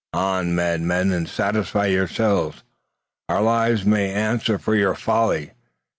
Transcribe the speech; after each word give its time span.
"On, 0.13 0.55
madmen, 0.55 1.11
and 1.11 1.29
satisfy 1.29 1.85
yourselves 1.85 2.63
our 3.29 3.39
lives 3.43 3.85
may 3.85 4.11
answer 4.11 4.57
for 4.57 4.73
your 4.73 4.95
folly!" 4.95 5.51